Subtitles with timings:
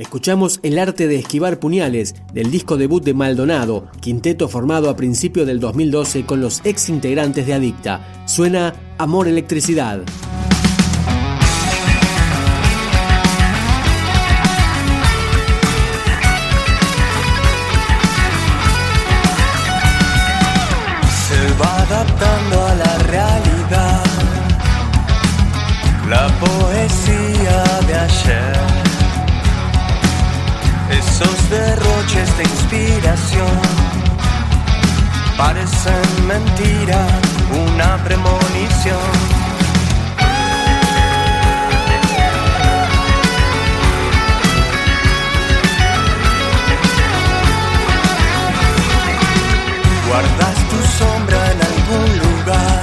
[0.00, 5.44] Escuchamos El arte de esquivar puñales del disco debut de Maldonado, quinteto formado a principio
[5.44, 8.24] del 2012 con los ex integrantes de Adicta.
[8.24, 10.00] Suena Amor Electricidad.
[31.20, 33.60] Esos derroches de inspiración
[35.36, 37.06] parecen mentira,
[37.68, 38.98] una premonición.
[50.08, 52.80] Guardas tu sombra en algún lugar,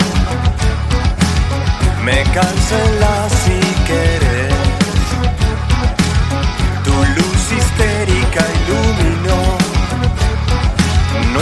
[2.03, 4.26] me cancela si querés.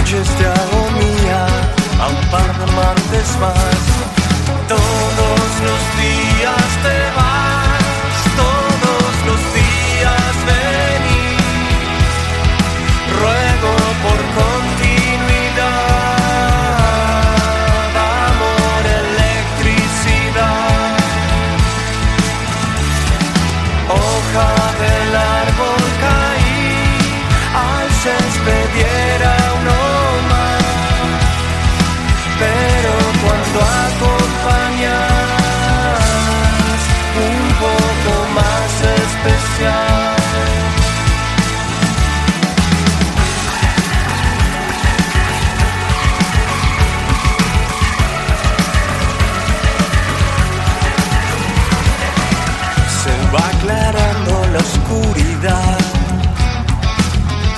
[0.05, 1.47] Noches de agonía
[1.99, 3.37] a un par de martes.
[4.67, 7.24] Todos los días te vas,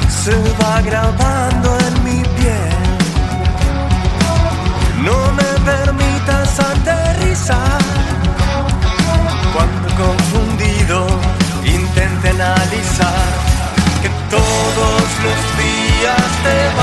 [0.10, 2.76] se va grabando en mi piel.
[5.04, 7.80] No me permitas aterrizar
[9.54, 11.08] cuando confundido
[11.64, 13.30] intente analizar
[14.02, 16.77] que todos los días te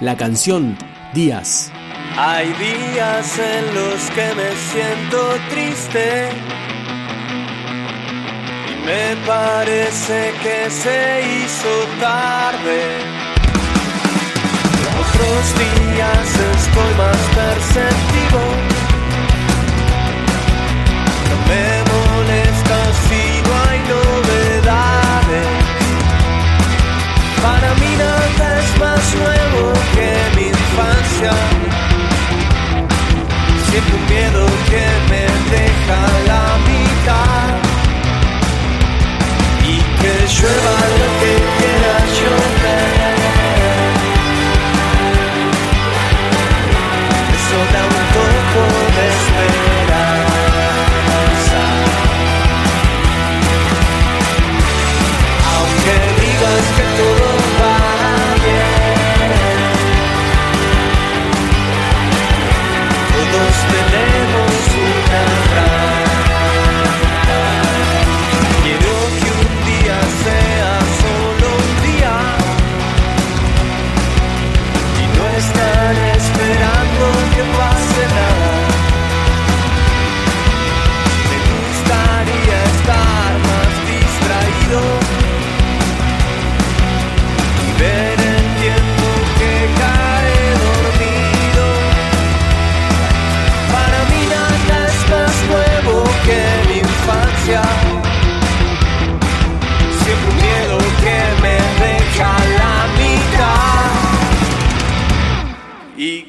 [0.00, 0.78] La canción
[1.12, 1.70] Días.
[2.16, 5.18] Hay días en los que me siento
[5.50, 6.30] triste
[8.70, 11.68] y me parece que se hizo
[12.00, 12.80] tarde.
[15.04, 18.42] Otros días estoy más perceptivo.
[21.28, 25.65] No me molesta si no hay novedades.
[27.46, 30.35] Para mí nada es más nuevo que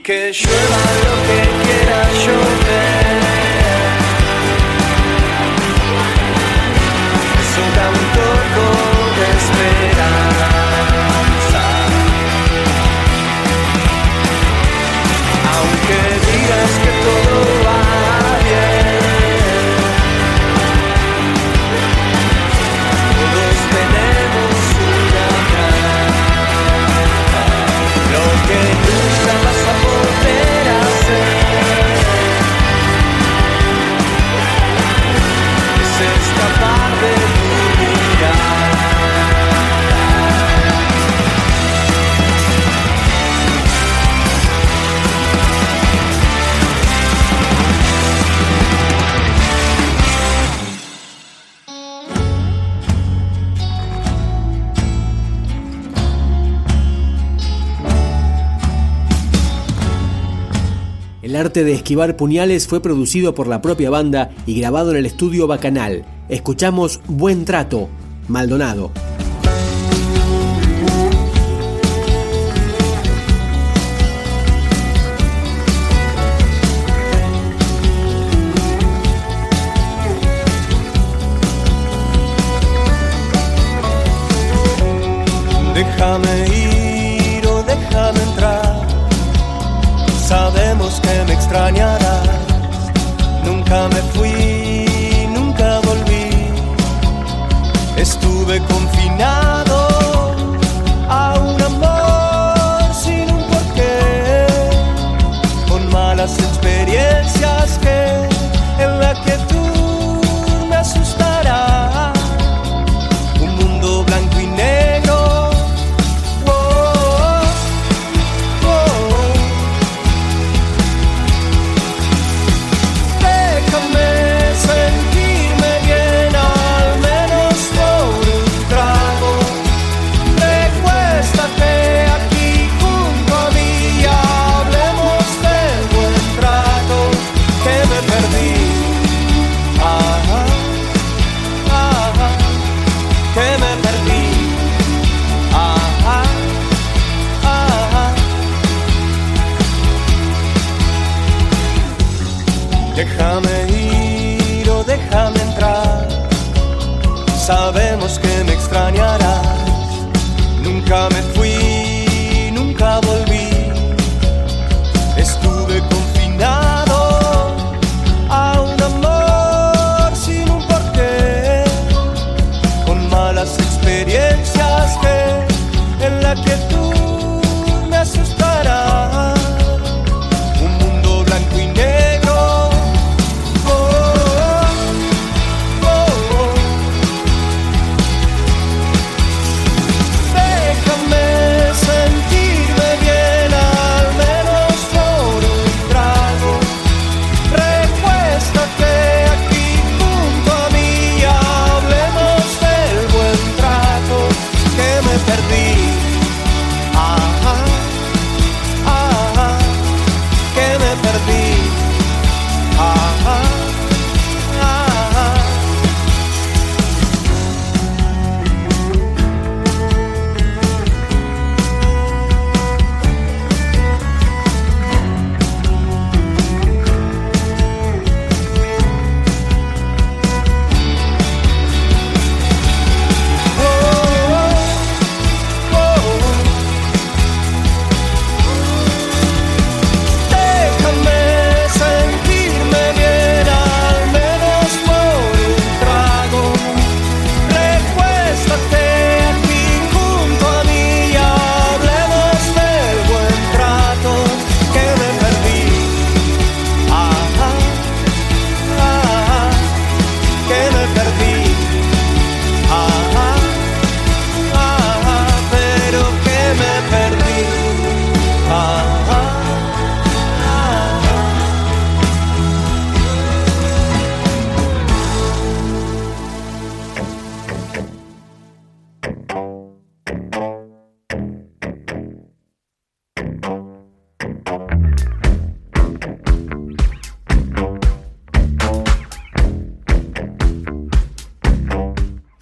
[0.07, 2.46] Que llueva lo que quiera yo.
[61.37, 65.05] El arte de esquivar puñales fue producido por la propia banda y grabado en el
[65.05, 66.03] estudio Bacanal.
[66.29, 67.89] Escuchamos Buen Trato,
[68.27, 68.89] Maldonado.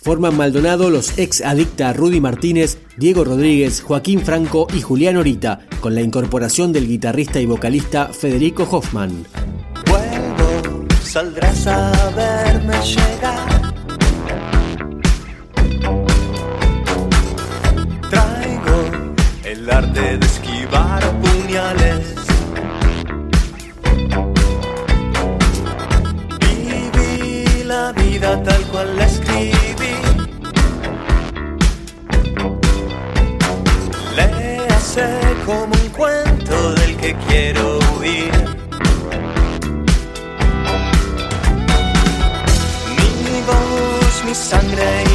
[0.05, 5.95] Forman Maldonado los ex adicta Rudy Martínez, Diego Rodríguez, Joaquín Franco y Julián Orita, con
[5.95, 9.25] la incorporación del guitarrista y vocalista Federico Hoffman.
[9.87, 13.73] Vuelvo, saldrás a verme llegar.
[18.11, 18.83] Traigo
[19.43, 21.24] el arte de esquivar
[37.05, 38.31] que quiero huir.
[43.23, 45.14] Mi voz, mi sangre